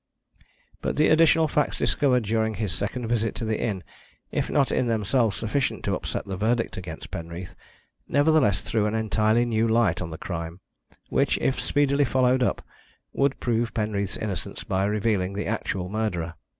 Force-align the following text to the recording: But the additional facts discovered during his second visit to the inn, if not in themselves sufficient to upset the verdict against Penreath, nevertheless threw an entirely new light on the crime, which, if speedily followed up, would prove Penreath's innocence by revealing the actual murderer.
But 0.81 0.95
the 0.95 1.09
additional 1.09 1.47
facts 1.47 1.77
discovered 1.77 2.23
during 2.23 2.55
his 2.55 2.73
second 2.73 3.05
visit 3.05 3.35
to 3.35 3.45
the 3.45 3.61
inn, 3.61 3.83
if 4.31 4.49
not 4.49 4.71
in 4.71 4.87
themselves 4.87 5.37
sufficient 5.37 5.85
to 5.85 5.93
upset 5.93 6.25
the 6.25 6.35
verdict 6.35 6.75
against 6.75 7.11
Penreath, 7.11 7.53
nevertheless 8.07 8.63
threw 8.63 8.87
an 8.87 8.95
entirely 8.95 9.45
new 9.45 9.67
light 9.67 10.01
on 10.01 10.09
the 10.09 10.17
crime, 10.17 10.59
which, 11.09 11.37
if 11.37 11.61
speedily 11.61 12.03
followed 12.03 12.41
up, 12.41 12.65
would 13.13 13.39
prove 13.39 13.75
Penreath's 13.75 14.17
innocence 14.17 14.63
by 14.63 14.85
revealing 14.85 15.33
the 15.33 15.45
actual 15.45 15.87
murderer. 15.87 16.33